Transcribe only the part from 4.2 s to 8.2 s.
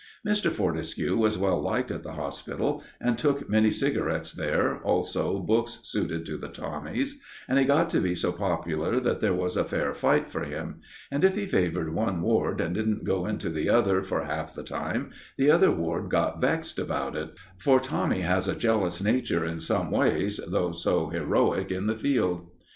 there, also books suited to the Tommies, and he got to be